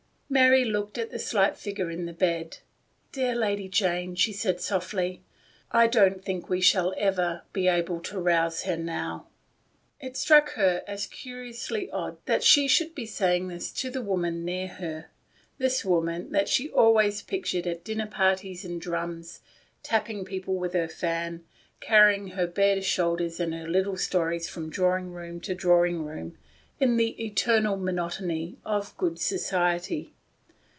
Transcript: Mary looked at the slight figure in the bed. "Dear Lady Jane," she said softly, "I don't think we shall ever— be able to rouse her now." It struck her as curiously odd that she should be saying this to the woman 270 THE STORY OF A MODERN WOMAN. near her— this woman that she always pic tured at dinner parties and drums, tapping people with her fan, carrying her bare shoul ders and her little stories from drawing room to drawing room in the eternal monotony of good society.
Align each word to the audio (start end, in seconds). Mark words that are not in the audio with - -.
Mary 0.33 0.63
looked 0.63 0.97
at 0.97 1.11
the 1.11 1.19
slight 1.19 1.57
figure 1.57 1.91
in 1.91 2.05
the 2.05 2.13
bed. 2.13 2.59
"Dear 3.11 3.35
Lady 3.35 3.67
Jane," 3.67 4.15
she 4.15 4.31
said 4.31 4.61
softly, 4.61 5.21
"I 5.73 5.87
don't 5.87 6.23
think 6.23 6.47
we 6.47 6.61
shall 6.61 6.93
ever— 6.97 7.41
be 7.51 7.67
able 7.67 7.99
to 8.03 8.17
rouse 8.17 8.63
her 8.63 8.77
now." 8.77 9.27
It 9.99 10.15
struck 10.15 10.51
her 10.53 10.85
as 10.87 11.05
curiously 11.05 11.91
odd 11.91 12.15
that 12.27 12.45
she 12.45 12.69
should 12.69 12.95
be 12.95 13.05
saying 13.05 13.49
this 13.49 13.73
to 13.73 13.89
the 13.89 14.01
woman 14.01 14.45
270 14.47 15.09
THE 15.57 15.69
STORY 15.69 15.97
OF 15.97 15.97
A 15.97 16.01
MODERN 16.01 16.05
WOMAN. 16.05 16.13
near 16.13 16.27
her— 16.31 16.31
this 16.31 16.31
woman 16.31 16.31
that 16.31 16.47
she 16.47 16.69
always 16.69 17.21
pic 17.21 17.43
tured 17.47 17.67
at 17.67 17.83
dinner 17.83 18.07
parties 18.07 18.63
and 18.63 18.79
drums, 18.79 19.41
tapping 19.83 20.23
people 20.23 20.55
with 20.55 20.71
her 20.71 20.87
fan, 20.87 21.43
carrying 21.81 22.29
her 22.29 22.47
bare 22.47 22.81
shoul 22.81 23.17
ders 23.17 23.41
and 23.41 23.53
her 23.53 23.67
little 23.67 23.97
stories 23.97 24.47
from 24.47 24.69
drawing 24.69 25.11
room 25.11 25.41
to 25.41 25.53
drawing 25.53 26.05
room 26.05 26.37
in 26.79 26.95
the 26.95 27.21
eternal 27.21 27.75
monotony 27.75 28.55
of 28.63 28.95
good 28.97 29.19
society. 29.19 30.13